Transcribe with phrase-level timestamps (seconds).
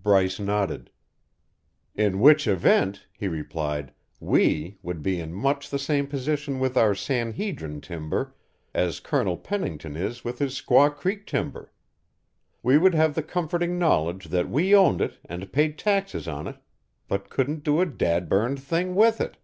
[0.00, 0.88] Bryce nodded.
[1.96, 6.94] "In which event," he replied, "we, would be in much the same position with our
[6.94, 8.36] San Hedrin timber
[8.72, 11.72] as Colonel Pennington is with his Squaw Creek timber.
[12.62, 16.58] We would have the comforting knowledge that we owned it and paid taxes on it
[17.08, 19.38] but couldn't do a dad burned thing with it!"